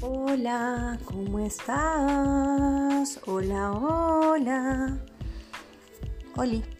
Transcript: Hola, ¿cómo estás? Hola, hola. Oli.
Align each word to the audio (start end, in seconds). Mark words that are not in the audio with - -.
Hola, 0.00 0.96
¿cómo 1.04 1.40
estás? 1.40 3.20
Hola, 3.26 3.72
hola. 3.72 4.96
Oli. 6.36 6.77